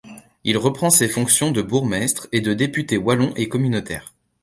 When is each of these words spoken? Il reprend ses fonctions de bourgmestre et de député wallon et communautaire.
Il 0.45 0.57
reprend 0.57 0.89
ses 0.89 1.07
fonctions 1.07 1.51
de 1.51 1.61
bourgmestre 1.61 2.25
et 2.31 2.41
de 2.41 2.55
député 2.55 2.97
wallon 2.97 3.33
et 3.35 3.47
communautaire. 3.49 4.15